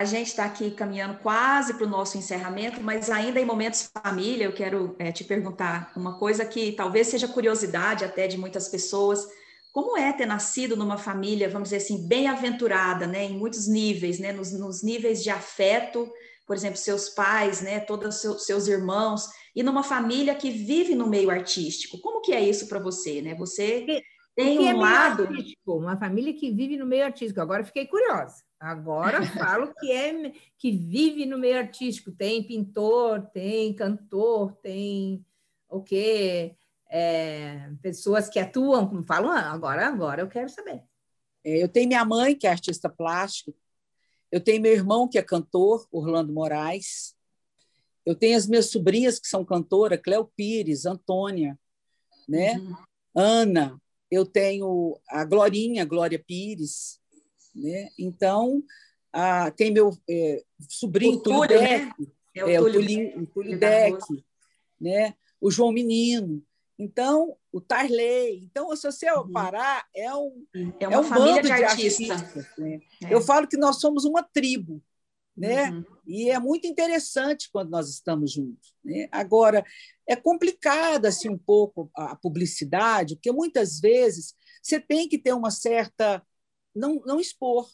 [0.04, 4.44] a gente está aqui caminhando quase para o nosso encerramento, mas ainda em momentos família,
[4.44, 9.26] eu quero é, te perguntar uma coisa que talvez seja curiosidade até de muitas pessoas,
[9.72, 14.30] como é ter nascido numa família, vamos dizer assim, bem-aventurada, né, em muitos níveis, né,
[14.30, 16.06] nos, nos, níveis de afeto,
[16.46, 20.94] por exemplo, seus pais, né, todos os seus, seus irmãos, e numa família que vive
[20.94, 21.98] no meio artístico.
[21.98, 23.34] Como que é isso para você, né?
[23.36, 24.02] Você
[24.36, 25.22] tem um é lado...
[25.22, 25.78] Artístico?
[25.78, 27.40] Uma família que vive no meio artístico.
[27.40, 28.42] Agora fiquei curiosa.
[28.64, 32.10] Agora falo que é que vive no meio artístico.
[32.10, 35.24] Tem pintor, tem cantor, tem
[35.68, 36.56] o quê?
[36.96, 40.80] é, pessoas que atuam, como falam, ah, agora, agora eu quero saber.
[41.44, 43.52] É, eu tenho minha mãe, que é artista plástica,
[44.30, 47.16] eu tenho meu irmão, que é cantor, Orlando Moraes,
[48.06, 51.58] eu tenho as minhas sobrinhas, que são cantoras, Cléo Pires, Antônia,
[52.28, 52.58] né?
[52.58, 52.76] Uhum.
[53.16, 57.00] Ana, eu tenho a Glorinha, Glória Pires,
[57.54, 57.88] né?
[57.98, 58.62] Então,
[59.12, 62.06] a, tem meu é, sobrinho, o Túlio, Deck, né?
[62.34, 64.24] é, o é, Túlio, o Túlio Deck,
[64.80, 65.14] né?
[65.40, 66.42] o João Menino.
[66.78, 68.42] Então, o Tarley.
[68.44, 69.30] Então, se você uhum.
[69.30, 70.46] parar, é um,
[70.80, 72.10] é uma é um família de, de artistas.
[72.10, 72.80] artistas né?
[73.04, 73.14] é.
[73.14, 74.82] Eu falo que nós somos uma tribo,
[75.36, 75.70] né?
[75.70, 75.84] Uhum.
[76.06, 78.74] E é muito interessante quando nós estamos juntos.
[78.84, 79.08] Né?
[79.12, 79.64] Agora,
[80.06, 85.50] é complicada assim um pouco a publicidade, porque muitas vezes você tem que ter uma
[85.50, 86.22] certa
[86.74, 87.68] não, não expor,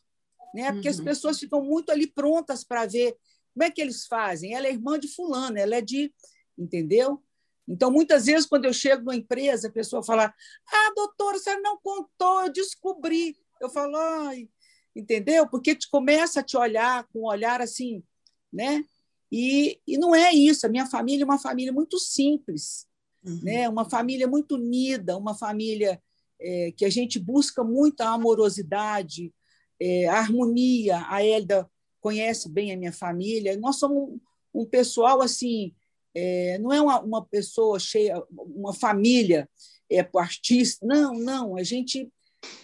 [0.55, 0.73] né?
[0.73, 0.95] Porque uhum.
[0.95, 3.17] as pessoas ficam muito ali prontas para ver
[3.55, 4.55] como é que eles fazem.
[4.55, 6.13] Ela é irmã de fulano, ela é de,
[6.59, 7.23] entendeu?
[7.67, 10.35] Então, muitas vezes, quando eu chego numa empresa, a pessoa fala:
[10.69, 13.37] Ah, doutora, você não contou, eu descobri.
[13.61, 14.49] Eu falo, ai,
[14.97, 15.49] entendeu?
[15.49, 18.03] Porque te começa a te olhar com um olhar assim,
[18.53, 18.85] né?
[19.31, 20.67] E, e não é isso.
[20.67, 22.89] A minha família é uma família muito simples,
[23.25, 23.41] uhum.
[23.43, 23.69] né?
[23.69, 26.03] Uma família muito unida, uma família
[26.41, 29.33] é, que a gente busca muito a amorosidade,
[29.81, 31.05] é, harmonia.
[31.09, 31.69] A Elda
[32.01, 33.57] conhece bem a minha família.
[33.59, 34.21] Nós somos um,
[34.63, 35.75] um pessoal assim
[36.15, 39.49] é, não é uma, uma pessoa cheia, uma família
[39.91, 42.11] é, artista, não, não, a gente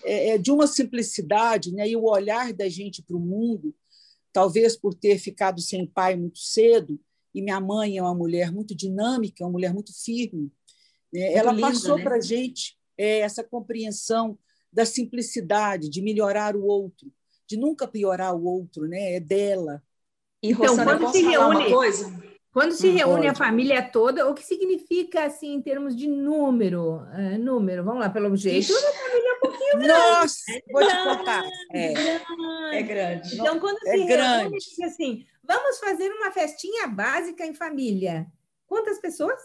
[0.05, 1.89] é, é de uma simplicidade, né?
[1.89, 3.75] e o olhar da gente para o mundo,
[4.33, 7.01] talvez por ter ficado sem pai muito cedo,
[7.35, 10.51] e minha mãe é uma mulher muito dinâmica, uma mulher muito firme,
[11.13, 11.33] né?
[11.33, 12.05] ela passou né?
[12.05, 14.39] para gente é, essa compreensão
[14.73, 17.11] da simplicidade, de melhorar o outro,
[17.47, 19.15] de nunca piorar o outro, né?
[19.15, 19.83] é dela.
[20.43, 21.57] E, então, Rosana, quando se reúne...
[21.57, 22.37] uma coisa?
[22.53, 27.03] Quando se reúne a família toda, o que significa, assim, em termos de número?
[27.13, 29.89] É, número, vamos lá, pelo jeito, uma família é um pouquinho grande.
[29.89, 31.45] Nossa, vou te contar.
[31.71, 33.35] É, é grande.
[33.35, 34.43] Então, quando é se grande.
[34.45, 38.27] reúne, diz assim, vamos fazer uma festinha básica em família.
[38.67, 39.39] Quantas pessoas?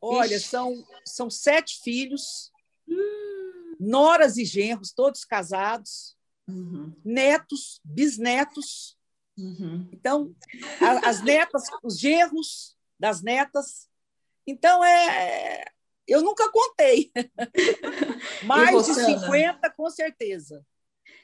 [0.00, 2.50] Olha, são, são sete filhos,
[2.88, 3.76] hum.
[3.78, 6.16] noras e genros, todos casados,
[6.48, 6.94] uhum.
[7.04, 8.98] netos, bisnetos,
[9.40, 9.88] Uhum.
[9.92, 10.34] Então,
[10.80, 13.88] a, as netas, os genros das netas.
[14.46, 15.64] Então, é,
[16.06, 17.10] eu nunca contei.
[18.44, 20.64] Mais de 50, com certeza.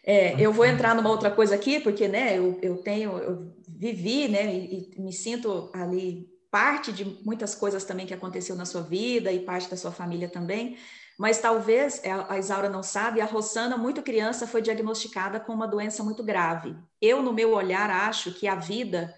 [0.03, 4.29] É, eu vou entrar numa outra coisa aqui, porque né, eu, eu tenho, eu vivi,
[4.29, 8.81] né, e, e me sinto ali parte de muitas coisas também que aconteceu na sua
[8.81, 10.79] vida e parte da sua família também.
[11.19, 15.69] Mas talvez é, a Isaura não sabe, a Rossana, muito criança, foi diagnosticada com uma
[15.69, 16.75] doença muito grave.
[16.99, 19.15] Eu, no meu olhar, acho que a vida,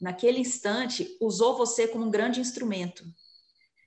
[0.00, 3.04] naquele instante, usou você como um grande instrumento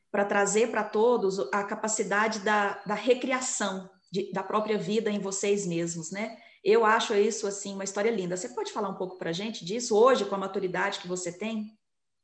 [0.10, 5.68] para trazer para todos a capacidade da, da recriação de, da própria vida em vocês
[5.68, 6.38] mesmos, né?
[6.64, 8.38] Eu acho isso assim uma história linda.
[8.38, 11.38] Você pode falar um pouco para a gente disso hoje, com a maturidade que você
[11.38, 11.78] tem?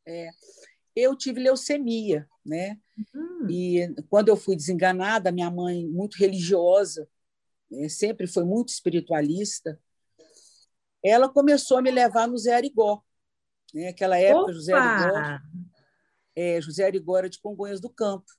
[0.07, 0.29] É,
[0.95, 2.77] eu tive leucemia, né?
[3.13, 3.49] Uhum.
[3.49, 7.07] E quando eu fui desenganada, minha mãe muito religiosa,
[7.69, 7.87] né?
[7.87, 9.79] sempre foi muito espiritualista,
[11.03, 13.03] ela começou a me levar no Zé Arigó.
[13.73, 13.89] Né?
[13.89, 14.53] Aquela época, Opa!
[14.53, 15.39] José Arigó,
[16.35, 18.31] é, José Arigó era de Congonhas do Campo.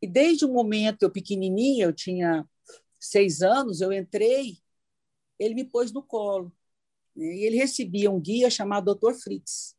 [0.00, 2.44] E desde o momento, eu pequenininha, eu tinha
[2.98, 4.58] seis anos, eu entrei,
[5.38, 6.52] ele me pôs no colo.
[7.14, 7.26] Né?
[7.26, 9.14] E ele recebia um guia chamado Dr.
[9.14, 9.76] Fritz.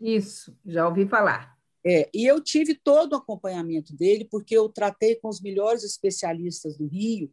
[0.00, 1.58] Isso, já ouvi falar.
[1.84, 6.76] É, e eu tive todo o acompanhamento dele, porque eu tratei com os melhores especialistas
[6.76, 7.32] do Rio,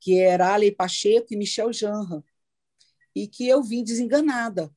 [0.00, 2.24] que era Ale Pacheco e Michel Janra,
[3.14, 4.70] e que eu vim desenganada.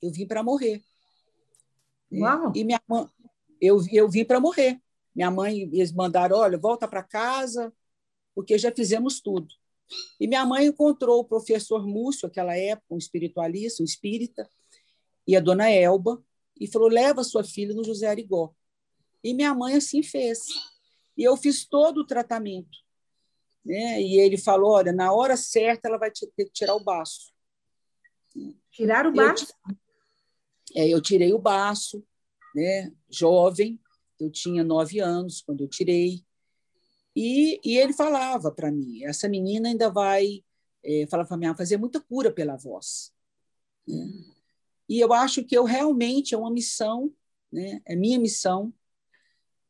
[0.00, 0.82] Eu vim para morrer.
[2.12, 2.52] Uau.
[2.54, 3.06] E minha mãe,
[3.60, 4.80] eu, eu vim para morrer.
[5.14, 7.72] Minha mãe, eles mandaram, olha, volta para casa,
[8.34, 9.48] porque já fizemos tudo.
[10.18, 14.48] E minha mãe encontrou o professor Múcio, aquela época, um espiritualista, um espírita,
[15.26, 16.22] e a dona Elba,
[16.62, 18.54] e falou: leva sua filha no José Arigó.
[19.22, 20.46] E minha mãe assim fez.
[21.16, 22.78] E eu fiz todo o tratamento.
[23.64, 24.00] Né?
[24.00, 27.32] E ele falou: olha, na hora certa ela vai ter que tirar o baço.
[28.70, 29.52] Tirar o baço?
[30.72, 32.04] Eu, é, eu tirei o baço,
[32.54, 32.92] né?
[33.10, 33.78] jovem,
[34.20, 36.24] eu tinha nove anos quando eu tirei.
[37.14, 40.44] E, e ele falava para mim: essa menina ainda vai,
[40.84, 43.12] é, falava para mim, fazer muita cura pela voz.
[43.86, 44.31] Né?
[44.92, 47.10] E eu acho que eu realmente é uma missão,
[47.50, 47.80] né?
[47.86, 48.70] é minha missão,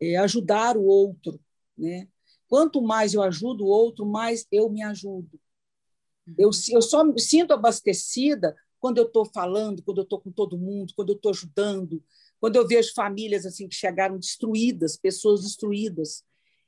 [0.00, 1.38] é ajudar o outro.
[1.78, 2.08] Né?
[2.48, 5.40] Quanto mais eu ajudo o outro, mais eu me ajudo.
[6.37, 10.58] Eu, eu só me sinto abastecida quando eu estou falando, quando eu estou com todo
[10.58, 12.02] mundo, quando eu estou ajudando,
[12.40, 16.24] quando eu vejo famílias assim que chegaram destruídas, pessoas destruídas,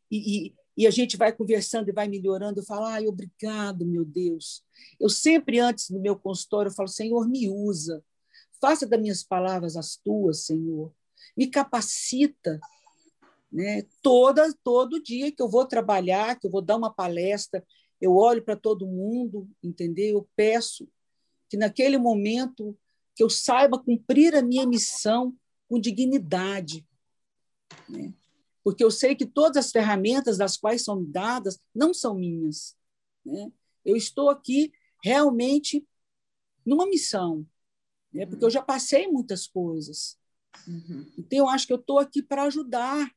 [0.08, 4.04] e, e, e a gente vai conversando e vai melhorando, eu falo, ai, obrigado, meu
[4.04, 4.62] Deus.
[5.00, 8.00] Eu sempre, antes do meu consultório, eu falo, Senhor, me usa,
[8.64, 10.90] faça das minhas palavras as tuas, Senhor,
[11.37, 12.59] me capacita,
[13.53, 13.85] né?
[14.00, 17.62] Toda, todo dia que eu vou trabalhar, que eu vou dar uma palestra,
[18.00, 20.14] eu olho para todo mundo, entendeu?
[20.14, 20.88] Eu peço
[21.50, 22.74] que naquele momento
[23.14, 25.37] que eu saiba cumprir a minha missão
[25.68, 26.87] com dignidade,
[27.87, 28.14] né?
[28.62, 32.74] porque eu sei que todas as ferramentas das quais são me dadas não são minhas.
[33.27, 33.53] Né?
[33.85, 34.72] Eu estou aqui
[35.03, 35.87] realmente
[36.64, 37.46] numa missão,
[38.14, 38.27] né?
[38.27, 40.16] porque eu já passei muitas coisas.
[40.66, 41.07] Uhum.
[41.18, 43.11] Então, eu acho que eu estou aqui para ajudar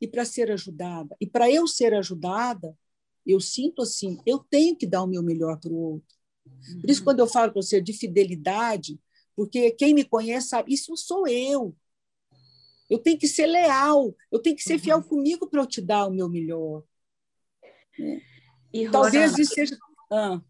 [0.00, 1.16] e para ser ajudada.
[1.20, 2.76] E para eu ser ajudada,
[3.24, 6.16] eu sinto assim, eu tenho que dar o meu melhor para o outro.
[6.46, 6.80] Uhum.
[6.80, 8.98] Por isso, quando eu falo para você de fidelidade,
[9.36, 11.74] porque quem me conhece sabe, isso sou eu.
[12.88, 15.02] Eu tenho que ser leal, eu tenho que ser fiel uhum.
[15.04, 16.82] comigo para eu te dar o meu melhor.
[18.72, 19.78] E, Talvez isso seja.
[20.10, 20.40] Ah.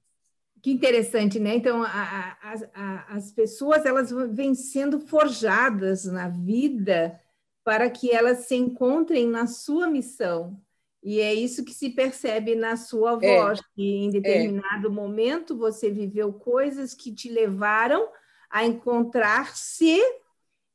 [0.62, 1.54] Que interessante, né?
[1.54, 7.18] Então, a, a, a, as pessoas elas vêm sendo forjadas na vida
[7.64, 10.60] para que elas se encontrem na sua missão.
[11.02, 13.36] E é isso que se percebe na sua é.
[13.36, 14.90] voz, é, que em determinado é.
[14.90, 18.06] momento você viveu coisas que te levaram
[18.50, 19.98] a encontrar-se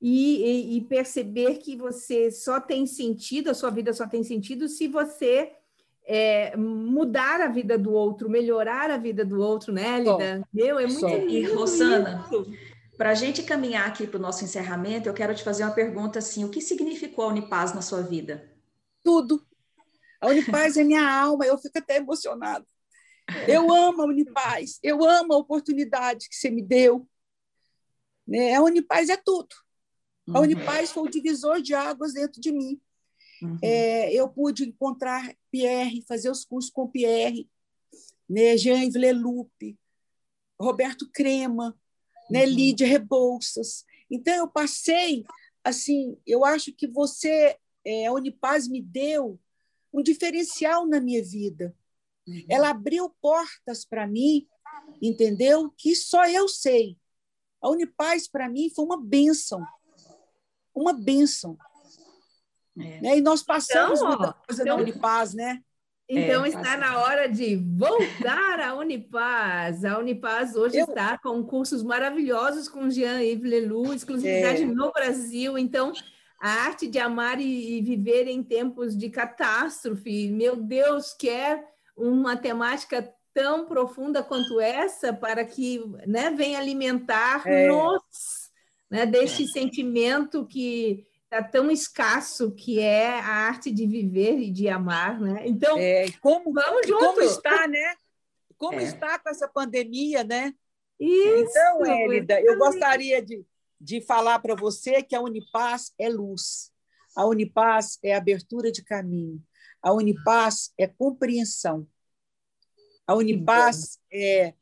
[0.01, 4.67] e, e, e, perceber que você só tem sentido, a sua vida só tem sentido
[4.67, 5.54] se você
[6.05, 10.47] é, mudar a vida do outro, melhorar a vida do outro, né, Lida?
[10.53, 11.29] Meu, é muito lindo.
[11.29, 12.25] E, Rosana,
[12.97, 16.19] para a gente caminhar aqui para o nosso encerramento, eu quero te fazer uma pergunta
[16.19, 18.49] assim: o que significou a Unipaz na sua vida?
[19.03, 19.45] Tudo.
[20.21, 22.65] A Unipaz é minha alma, eu fico até emocionada.
[23.47, 27.07] Eu amo a Unipaz, eu amo a oportunidade que você me deu.
[28.27, 28.53] Né?
[28.53, 29.55] A Unipaz é tudo.
[30.27, 30.41] A uhum.
[30.41, 32.79] Unipaz foi o divisor de águas dentro de mim.
[33.41, 33.57] Uhum.
[33.61, 37.49] É, eu pude encontrar Pierre, fazer os cursos com Pierre,
[38.29, 38.57] né?
[38.57, 39.79] Jean Vlelupe,
[40.59, 41.73] Roberto Crema,
[42.29, 42.45] né?
[42.45, 42.51] uhum.
[42.51, 43.85] Lídia Rebouças.
[44.11, 45.23] Então, eu passei,
[45.63, 49.39] assim, eu acho que você, é, a Unipaz me deu
[49.93, 51.73] um diferencial na minha vida.
[52.27, 52.45] Uhum.
[52.49, 54.45] Ela abriu portas para mim,
[55.01, 55.73] entendeu?
[55.77, 56.97] Que só eu sei.
[57.61, 59.65] A Unipaz, para mim, foi uma bênção
[60.75, 61.57] uma bênção.
[62.77, 63.01] É.
[63.01, 63.17] Né?
[63.17, 65.61] E nós passamos então, muita coisa então, na Unipaz, né?
[66.07, 69.83] Então é, está na hora de voltar à Unipaz.
[69.83, 70.85] A Unipaz hoje Eu...
[70.85, 74.65] está com cursos maravilhosos com Jean-Yves Lelou, exclusividade é.
[74.65, 75.57] no Brasil.
[75.57, 75.91] Então,
[76.39, 80.29] a arte de amar e, viver em tempos de catástrofe.
[80.29, 81.63] Meu Deus, quer
[81.97, 87.67] uma temática tão profunda quanto essa para que né, venha alimentar é.
[87.67, 88.51] nos
[88.89, 94.69] né, deste sentimento que está tão escasso que é a arte de viver e de
[94.69, 95.47] amar, né?
[95.47, 97.05] Então, é, como, vamos junto.
[97.05, 97.95] Como está, né?
[98.57, 98.83] Como é.
[98.83, 100.53] está com essa pandemia, né?
[100.99, 103.45] Isso, então, Élida, eu gostaria de,
[103.79, 106.71] de falar para você que a Unipaz é luz.
[107.15, 109.43] A Unipaz é abertura de caminho.
[109.81, 111.87] A Unipaz é compreensão.
[113.05, 114.53] A Unipaz é,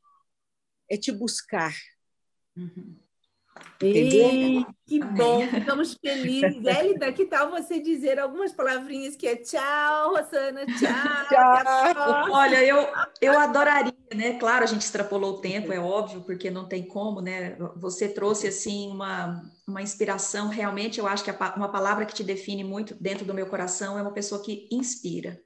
[0.90, 1.76] é te buscar.
[2.56, 3.03] Uhum.
[4.86, 6.66] Que bom, ficamos felizes.
[6.66, 11.30] Hélida, que tal você dizer algumas palavrinhas que é tchau, Rosana, tchau.
[11.30, 12.32] tchau.
[12.32, 12.88] Olha, eu,
[13.22, 14.38] eu adoraria, né?
[14.38, 17.58] Claro, a gente extrapolou o tempo, é óbvio, porque não tem como, né?
[17.78, 20.48] Você trouxe, assim, uma, uma inspiração.
[20.50, 23.98] Realmente, eu acho que a, uma palavra que te define muito dentro do meu coração
[23.98, 25.40] é uma pessoa que inspira.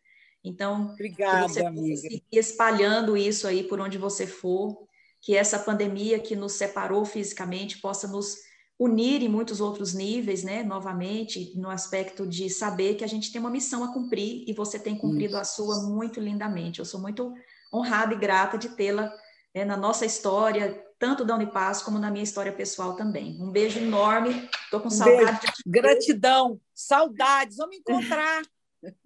[0.44, 2.10] Então, Obrigada, você amiga.
[2.32, 4.87] espalhando isso aí por onde você for
[5.28, 8.38] que essa pandemia que nos separou fisicamente possa nos
[8.80, 10.64] unir em muitos outros níveis, né?
[10.64, 14.80] Novamente, no aspecto de saber que a gente tem uma missão a cumprir e você
[14.80, 15.38] tem cumprido Isso.
[15.38, 16.80] a sua muito lindamente.
[16.80, 17.34] Eu sou muito
[17.74, 19.14] honrada e grata de tê-la
[19.54, 23.38] né, na nossa história, tanto da Unipaz como na minha história pessoal também.
[23.42, 24.50] Um beijo enorme.
[24.64, 25.42] Estou com um saudade.
[25.42, 25.54] Beijo.
[25.66, 27.58] Gratidão, saudades.
[27.58, 28.44] Vamos encontrar.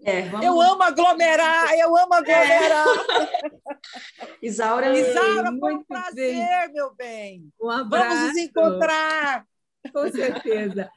[0.03, 0.45] É, vamos...
[0.45, 2.87] Eu amo aglomerar, eu amo aglomerar.
[2.87, 4.35] É.
[4.41, 6.73] Isaura, Isaura, foi um prazer, bem.
[6.73, 7.53] meu bem.
[7.61, 8.09] Um abraço.
[8.09, 9.45] Vamos nos encontrar.
[9.93, 10.89] Com certeza.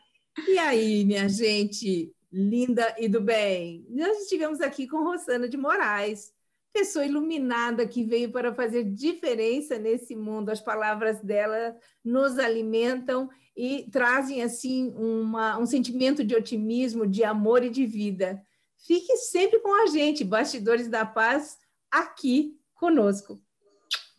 [0.49, 3.87] E aí, minha gente linda e do bem?
[3.89, 6.33] Nós estivemos aqui com Rosana de Moraes,
[6.73, 10.51] pessoa iluminada que veio para fazer diferença nesse mundo.
[10.51, 17.63] As palavras dela nos alimentam e trazem assim uma, um sentimento de otimismo, de amor
[17.63, 18.43] e de vida.
[18.87, 21.57] Fique sempre com a gente, Bastidores da Paz,
[21.91, 23.41] aqui conosco.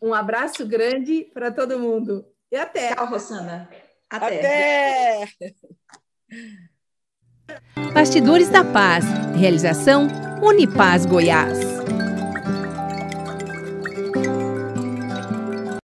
[0.01, 2.25] Um abraço grande para todo mundo.
[2.51, 2.95] E até.
[2.95, 3.69] Tchau, Rosana.
[4.09, 5.23] Até.
[5.23, 5.53] até.
[7.93, 9.05] Bastidores da Paz.
[9.37, 10.07] Realização
[10.41, 11.84] Unipaz Goiás.